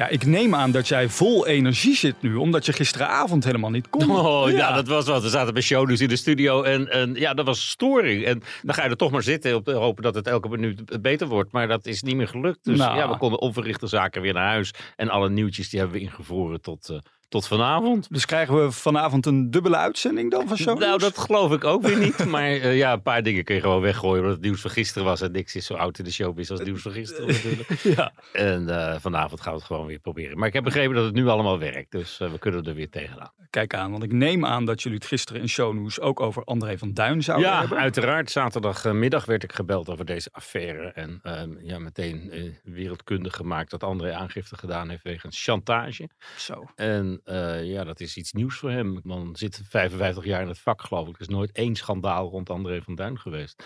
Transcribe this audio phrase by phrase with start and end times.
[0.00, 3.88] Ja, ik neem aan dat jij vol energie zit nu, omdat je gisteravond helemaal niet
[3.88, 4.10] kon.
[4.10, 5.22] Oh ja, dat was wat.
[5.22, 8.24] We zaten bij shownieuws in de studio en, en ja, dat was storing.
[8.24, 11.26] En dan ga je er toch maar zitten op hopen dat het elke minuut beter
[11.26, 11.52] wordt.
[11.52, 12.58] Maar dat is niet meer gelukt.
[12.62, 12.96] Dus Nou.
[12.96, 14.74] ja, we konden onverrichte zaken weer naar huis.
[14.96, 16.98] En alle nieuwtjes die hebben we ingevroren tot, eh,
[17.30, 18.06] tot vanavond.
[18.10, 20.78] Dus krijgen we vanavond een dubbele uitzending dan van show?
[20.78, 22.24] Nou, dat geloof ik ook weer niet.
[22.30, 24.18] Maar eh, ja, een paar dingen kun je gewoon weggooien.
[24.20, 25.20] Omdat het nieuws van gisteren was.
[25.20, 27.68] En niks is zo oud in de showbiz als het nieuws van gisteren natuurlijk.
[27.96, 28.12] Ja.
[28.32, 30.38] En eh, vanavond gaan we het gewoon weer proberen.
[30.38, 31.90] Maar ik heb begrepen dat het nu allemaal werkt.
[31.90, 33.32] Dus eh, we kunnen er weer tegenaan.
[33.50, 36.78] Kijk aan, want ik neem aan dat jullie het gisteren in shownieuws ook over André
[36.78, 37.78] van Duin zouden Ja, hebben.
[37.78, 38.30] uiteraard.
[38.30, 40.88] Zaterdagmiddag werd ik gebeld over deze affaire.
[40.88, 46.08] En ehm, ja, meteen eh, wereldkundig gemaakt dat André aangifte gedaan heeft wegens chantage.
[46.36, 46.64] Zo.
[46.74, 49.00] En eh, ja, dat is iets nieuws voor hem.
[49.02, 51.14] Man zit 55 jaar in het vak, geloof ik.
[51.14, 53.64] Er is nooit één schandaal rond André van Duin geweest.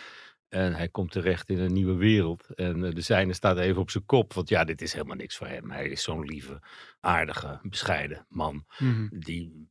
[0.49, 2.47] En hij komt terecht in een nieuwe wereld.
[2.55, 4.33] En eh, de zijne staat even op zijn kop.
[4.33, 5.71] Want ja, dit is helemaal niks voor hem.
[5.71, 6.61] Hij is zo'n lieve,
[7.01, 8.65] aardige, bescheiden man.
[8.79, 9.09] Mhm.
[9.11, 9.69] Die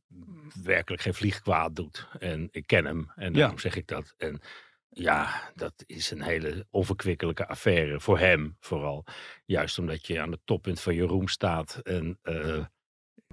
[0.62, 2.08] werkelijk geen vlieg kwaad doet.
[2.18, 3.10] En ik ken hem.
[3.14, 4.14] En daarom zeg ik dat.
[4.16, 4.40] En
[4.88, 8.00] ja, dat is een hele onverkwikkelijke affaire.
[8.00, 9.04] Voor hem vooral.
[9.44, 11.80] Juist omdat je aan het toppunt van je roem staat.
[11.82, 12.64] En eh,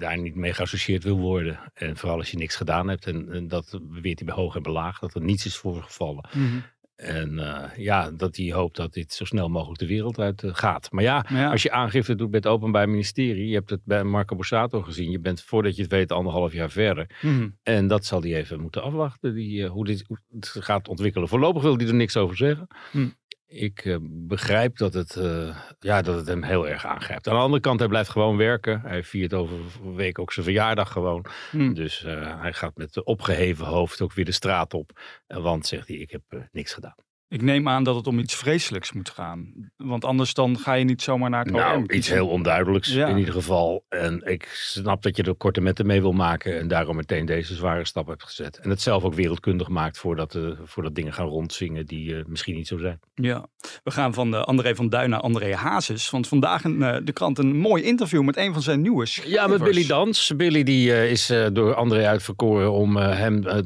[0.01, 1.59] daar niet mee geassocieerd wil worden.
[1.73, 3.07] En vooral als je niks gedaan hebt.
[3.07, 4.99] En, en dat beweert hij bij hoog en belaag.
[4.99, 6.29] Dat er niets is voorgevallen.
[6.33, 6.59] Mhm.
[7.01, 10.49] En eh, ja, dat hij hoopt dat dit zo snel mogelijk de wereld uit eh,
[10.53, 10.91] gaat.
[10.91, 13.47] Maar ja, als je aangifte doet bij het Openbaar Ministerie.
[13.47, 15.11] Je hebt het bij Marco Borsato gezien.
[15.11, 17.09] Je bent voordat je het weet anderhalf jaar verder.
[17.21, 17.49] Mhm.
[17.63, 19.33] En dat zal hij even moeten afwachten.
[19.33, 21.27] Die, eh, hoe dit hoe het gaat ontwikkelen.
[21.27, 22.67] Voorlopig wil hij er niks over zeggen.
[22.91, 23.07] Hm.
[23.53, 27.27] Ik eh, begrijp dat het, eh, ja, dat het hem heel erg aangrijpt.
[27.27, 28.81] Aan de andere kant, hij blijft gewoon werken.
[28.81, 31.25] Hij viert over een week ook zijn verjaardag gewoon.
[31.51, 31.73] Hm.
[31.73, 34.99] Dus eh, hij gaat met opgeheven hoofd ook weer de straat op.
[35.27, 36.95] Want, zegt hij, ik heb niks gedaan.
[37.31, 39.53] Ik neem aan dat het om iets vreselijks moet gaan.
[39.77, 43.07] Want anders dan ga je niet zomaar naar het Nou, iets heel onduidelijks Ja.
[43.07, 43.85] in ieder geval.
[43.89, 46.59] En ik snap dat je er korte metten mee wil maken.
[46.59, 48.57] En daarom meteen deze zware stap hebt gezet.
[48.57, 52.55] En het zelf ook wereldkundig maakt voordat, eh voordat dingen gaan rondzingen die eh, misschien
[52.55, 52.99] niet zo zijn.
[53.15, 53.47] Ja,
[53.83, 56.09] we gaan van de André van Duin naar André Hazes.
[56.09, 59.35] Want vandaag in eh, de krant een mooi interview met een van zijn nieuwe schrijvers.
[59.35, 60.33] Ja, met Billy Dans.
[60.35, 63.57] Billy die, eh, is eh, door André uitverkoren om eh, hem eh,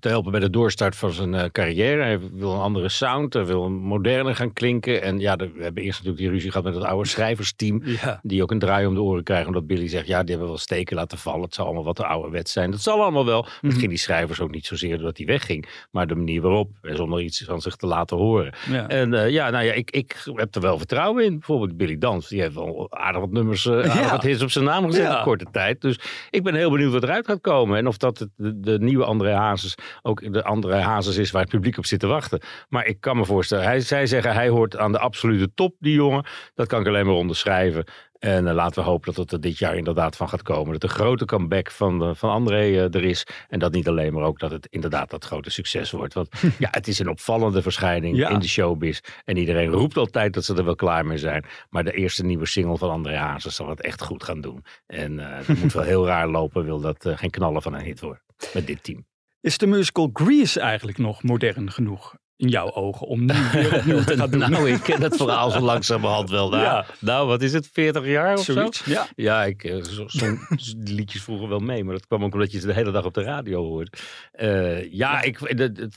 [0.00, 2.02] te helpen bij de doorstart van zijn eh, carrière.
[2.02, 5.02] Hij wil een andere sound, hij wil moderner gaan klinken.
[5.02, 7.82] En ja, de- we hebben eerst natuurlijk die ruzie gehad met het oude schrijversteam.
[8.02, 8.20] Ja.
[8.22, 9.46] Die ook een draai om de oren krijgen.
[9.46, 11.40] Omdat Billy zegt, ja, die hebben wel steken laten vallen.
[11.42, 12.70] Het zal allemaal wat te ouderwet zijn.
[12.70, 13.46] Dat zal allemaal wel.
[13.60, 15.68] Het ging die schrijvers ook niet zozeer doordat hij wegging.
[15.90, 16.70] Maar de manier waarop.
[16.82, 18.52] En zonder iets van zich te laten horen.
[18.70, 18.88] Ja.
[18.88, 21.32] En eh, ja, nou ja, ik, ik heb er wel vertrouwen in.
[21.32, 22.28] Bijvoorbeeld Billy Dans.
[22.28, 24.10] Die heeft wel aardig wat nummers, eh aardig Ja.
[24.10, 25.80] wat hits op zijn naam gezet in korte tijd.
[25.80, 25.98] Dus
[26.30, 27.78] ik ben heel benieuwd wat eruit gaat komen.
[27.78, 31.42] En of dat het, de, de nieuwe André Hazes ook de André Hazes is waar
[31.42, 32.40] het publiek op zit te wachten.
[32.68, 35.94] Maar ik kan me voorstellen, hij, zij zeggen hij hoort aan de absolute top, die
[35.94, 36.24] jongen.
[36.54, 37.84] Dat kan ik alleen maar onderschrijven.
[38.18, 40.72] En eh, laten we hopen dat het er dit jaar inderdaad van gaat komen.
[40.72, 43.26] Dat de grote comeback van, eh, van André eh, er is.
[43.48, 46.14] En dat niet alleen, maar ook dat het inderdaad dat grote succes wordt.
[46.14, 48.28] Want ja, het is een opvallende verschijning Ja.
[48.28, 49.00] in de showbiz.
[49.24, 51.44] En iedereen roept altijd dat ze er wel klaar mee zijn.
[51.70, 54.64] Maar de eerste nieuwe single van André Hazes zal het echt goed gaan doen.
[54.86, 55.16] En
[55.46, 58.22] dat moet wel heel raar lopen, wil dat geen knallen van een hit worden.
[58.54, 59.06] Met dit team.
[59.40, 64.04] Is de musical Grease eigenlijk nog modern genoeg in jouw ogen om nu weer opnieuw
[64.04, 64.50] te gaan doen?
[64.50, 66.48] nou, ik ken dat verhaal zo langzamerhand wel.
[66.50, 66.86] Nou, Ja.
[67.00, 68.52] nou, wat is het, 40 jaar of zo?
[68.52, 69.06] Zoiets, ja.
[69.16, 70.46] Ja, ik eh, zo- zong
[70.84, 73.14] liedjes vroeger wel mee, maar dat kwam ook omdat je ze de hele dag op
[73.14, 73.90] de radio hoorde.
[74.32, 75.96] Eh, ja, ik, het, het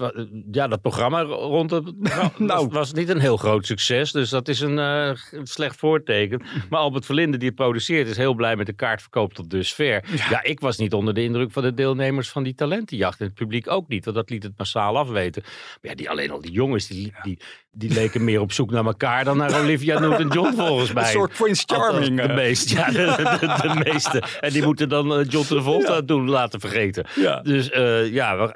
[0.51, 2.65] ja, dat programma rond het nou, Nou.
[2.67, 5.11] was, was niet een heel groot succes, dus dat is een eh,
[5.43, 6.41] slecht voorteken.
[6.69, 10.03] Maar Albert Verlinde, die het produceert, is heel blij met de kaartverkoop tot dusver.
[10.29, 10.43] Ja.
[10.43, 13.69] ik was niet onder de indruk van de deelnemers van die talentenjacht en het publiek
[13.69, 15.41] ook niet, want dat liet het massaal afweten.
[15.45, 17.39] Maar ja, die, alleen al die jongens, die, die,
[17.71, 21.03] die leken meer op zoek naar elkaar dan naar Olivia Newton-John volgens mij.
[21.03, 22.15] Een soort Prince Althans, Charming.
[22.15, 22.35] De eh.
[22.35, 24.23] meeste, ja, de, de, de meeste.
[24.39, 27.05] En die moeten dan eh, John Travolta doen laten vergeten.
[27.15, 27.41] Ja.
[27.41, 28.53] Dus eh, ja,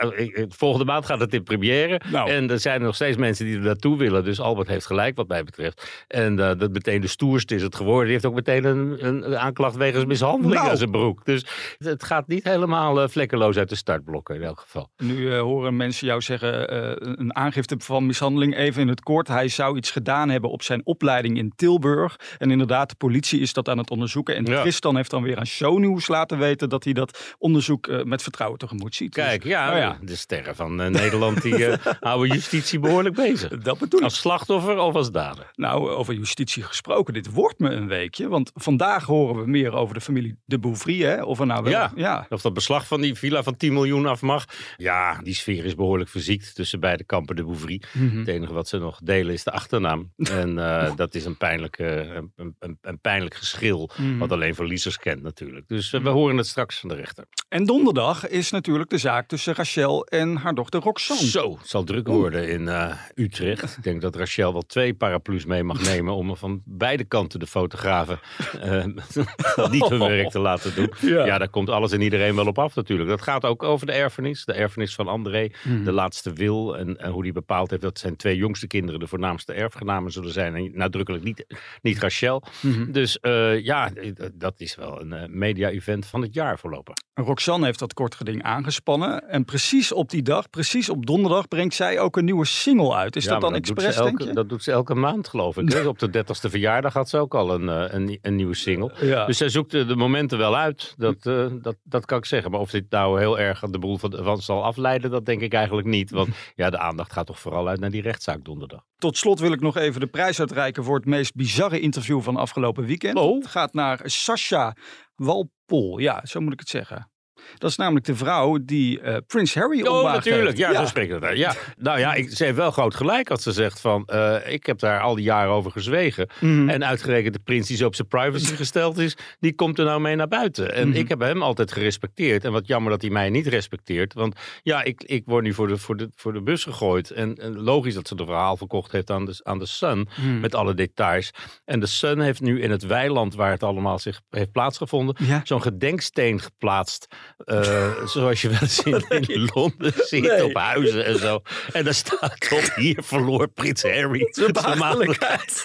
[0.50, 2.02] volgende maand gaat het in première.
[2.12, 2.30] Nou.
[2.30, 4.24] En er zijn nog steeds mensen die er naartoe willen.
[4.24, 6.06] Dus Albert heeft gelijk wat mij betreft.
[6.08, 8.04] En eh, dat meteen de stoerste is het geworden.
[8.04, 10.70] Die heeft ook meteen een, een, aanklacht wegens mishandeling Nou.
[10.70, 11.26] aan zijn broek.
[11.26, 11.46] Dus
[11.78, 14.90] het gaat niet helemaal eh, vlekkeloos uit de startblokken in elk geval.
[14.98, 16.76] Nu horen mensen jou zeggen,
[17.20, 18.56] een aangifte aangifte van mishandeling.
[18.56, 19.28] Even in het kort.
[19.28, 22.16] Hij zou iets gedaan hebben op zijn opleiding in Tilburg.
[22.38, 24.36] En inderdaad, de politie is dat aan het onderzoeken.
[24.36, 24.62] En Ja.
[24.62, 28.60] Tristan heeft dan weer aan Shownieuws laten weten dat hij dat onderzoek eh, met vertrouwen
[28.60, 29.14] tegemoet ziet.
[29.14, 33.16] Kijk, Dus, ja, nou ja, de sterren van eh, Nederland die eh, houden justitie behoorlijk
[33.16, 33.58] bezig.
[33.64, 34.06] dat bedoel ik.
[34.06, 35.52] Als slachtoffer of als dader?
[35.56, 38.28] Nou, over justitie gesproken, dit wordt me een weekje.
[38.28, 41.02] Want vandaag horen we meer over de familie de Bouvry.
[41.02, 41.24] Hè?
[41.24, 41.92] Of er nou wel, Ja.
[41.96, 42.26] ja.
[42.30, 44.46] Of dat beslag van die villa van 10 miljoen af mag.
[44.78, 47.55] Ja, die sfeer is behoorlijk verziekt tussen beide kampen de Bouvry.
[47.94, 48.18] Mhm.
[48.18, 50.12] Het enige wat ze nog delen is de achternaam.
[50.32, 53.90] En eh, dat is een pijnlijk, eh, een, een, een pijnlijk geschil.
[53.98, 54.18] Mhm.
[54.18, 55.68] Wat alleen verliezers kent natuurlijk.
[55.68, 57.26] Dus eh, we horen het straks van de rechter.
[57.56, 61.28] En donderdag is natuurlijk de zaak tussen Rachel en haar dochter Roxanne.
[61.28, 63.78] Zo, het zal druk worden in eh, Utrecht.
[63.78, 67.40] Ik denk dat Rachel wel twee paraplu's mee mag nemen om er van beide kanten
[67.40, 68.20] de fotografen
[68.62, 68.86] eh,
[69.72, 70.94] niet hun werk te laten doen.
[71.06, 71.26] Ja.
[71.26, 71.38] Ja.
[71.38, 73.10] daar komt alles en iedereen wel op af natuurlijk.
[73.10, 74.46] Dat gaat ook over de erfenis.
[74.46, 75.52] De erfenis van André,
[75.84, 76.78] de laatste wil.
[76.78, 80.32] En, en hoe die bepaald heeft dat zijn twee jongste kinderen de voornaamste erfgenamen zullen
[80.32, 80.56] zijn.
[80.56, 81.46] En nadrukkelijk niet,
[81.82, 82.44] niet Rachel.
[82.62, 82.92] Mhm.
[82.92, 83.92] Dus eh, ja,
[84.34, 86.96] dat is wel een media-event van het jaar voorlopig.
[87.14, 89.30] Roxanne heeft dat kort geding aangespannen.
[89.30, 93.16] En precies op die dag, precies op donderdag, brengt zij ook een nieuwe single uit.
[93.16, 94.34] Is Ja, dat dan doet expres, elke, denk je?
[94.36, 95.72] Dat doet ze elke maand, geloof ik.
[95.72, 95.88] hè.
[95.96, 98.92] Op de 30ste verjaardag had ze ook al een, eh, een, een nieuwe single.
[99.02, 99.26] Ja.
[99.26, 100.94] Dus zij zoekt de momenten wel uit.
[100.98, 102.52] Dat, eh, dat, dat kan ik zeggen.
[102.52, 105.54] Maar of dit nou heel erg de boel van, van zal afleiden, dat denk ik
[105.54, 106.12] eigenlijk niet.
[106.12, 108.84] Want ja, de aandacht gaat toch vooral uit naar die rechtszaak donderdag.
[108.98, 112.36] Tot slot wil ik nog even de prijs uitreiken voor het meest bizarre interview van
[112.36, 113.18] afgelopen weekend.
[113.18, 113.36] Oh.
[113.36, 114.76] Het gaat naar Sasha
[115.16, 115.98] Walpol.
[115.98, 117.10] Ja, zo moet ik het zeggen.
[117.58, 120.46] Dat is namelijk de vrouw die eh, Prins Harry Oh, natuurlijk.
[120.58, 120.58] heeft.
[120.74, 121.38] Ja, zo spreekt het.
[121.38, 121.54] Ja.
[121.78, 124.06] Nou ja, ik, ze heeft wel groot gelijk als ze zegt van...
[124.06, 126.28] eh, ik heb daar al die jaren over gezwegen.
[126.40, 126.70] Mhm.
[126.70, 129.18] En uitgerekend de prins die zo op zijn privacy gesteld is...
[129.40, 130.74] die komt er nou mee naar buiten.
[130.74, 130.98] En Mhm.
[130.98, 132.44] ik heb hem altijd gerespecteerd.
[132.46, 134.14] En wat jammer dat hij mij niet respecteert.
[134.14, 137.12] Want ja, ik, ik word nu voor de, voor, de, voor de bus gegooid.
[137.12, 140.08] En, en logisch dat ze de verhaal verkocht heeft aan de, aan de Sun...
[140.22, 140.40] Mhm.
[140.40, 141.32] met alle details.
[141.66, 145.16] En de Sun heeft nu in het weiland waar het allemaal zich heeft plaatsgevonden...
[145.20, 145.42] Ja.
[145.44, 147.08] zo'n gedenksteen geplaatst.
[147.38, 150.44] Eh, zoals je wel eens in, in Londen ziet Nee.
[150.46, 151.42] op huizen en zo.
[151.72, 155.64] En daar staat op, hier verloor prins Harry zijn maagdelijkheid.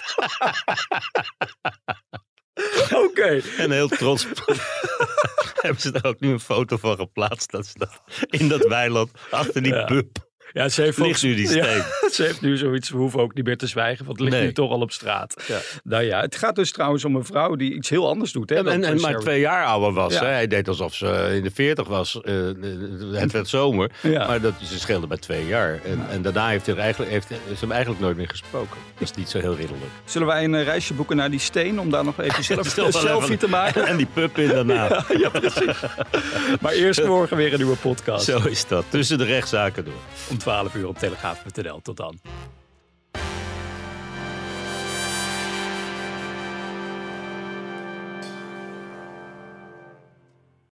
[3.05, 3.41] Oké.
[3.57, 4.27] En heel trots
[5.61, 7.51] hebben ze daar ook nu een foto van geplaatst.
[7.51, 11.55] Dat ze dat in dat weiland achter die pub Ja, ze heeft ligt nu die
[11.55, 11.83] Ja, steen.
[12.11, 14.45] ze heeft nu zoiets, we hoeven ook niet meer te zwijgen, want het ligt Nee.
[14.47, 15.43] nu toch al op straat.
[15.47, 15.57] Ja.
[15.83, 18.49] Nou ja, het gaat dus trouwens om een vrouw die iets heel anders doet.
[18.49, 20.13] Hè, En, maar twee jaar ouder was.
[20.13, 20.19] Ja.
[20.19, 20.25] Hè?
[20.31, 22.21] Hij deed alsof ze in de veertig was.
[22.21, 22.33] Eh,
[23.11, 23.91] het werd zomer.
[24.03, 25.79] Maar dat, ze scheelde bij twee jaar.
[25.85, 28.77] En, en daarna heeft hij eigenlijk, heeft, is hem eigenlijk nooit meer gesproken.
[28.99, 29.91] Dat is niet zo heel ridderlijk.
[30.05, 32.91] Zullen wij een eh, reisje boeken naar die steen om daar nog even zelf een
[32.91, 33.85] selfie even- te maken?
[33.87, 35.03] En die pub in daarna.
[35.21, 35.75] ja, precies.
[36.61, 38.25] Maar eerst morgen weer een nieuwe podcast.
[38.25, 38.85] Zo is dat.
[38.89, 39.93] Tussen de rechtszaken door.
[40.41, 41.79] Om 12 uur op telegraaf.nl.
[41.81, 42.19] Tot dan.